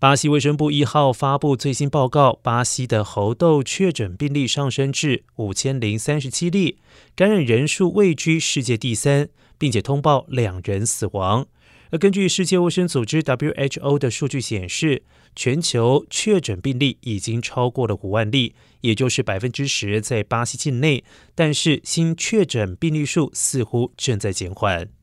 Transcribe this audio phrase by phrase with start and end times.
[0.00, 6.78] 巴西卫生部一号发布最新报告巴西的猴痘确诊病例上升至五千零三十七例
[7.16, 11.48] 感染人数位居世界第三并且通报两人死亡。
[11.90, 15.02] 而根据世界卫生组织 who 的数据显示
[15.34, 21.02] 全球确诊病例已经超过了五万例也就是百分之十在巴西境内
[21.34, 24.97] 但是新确诊病例数似乎正在减缓。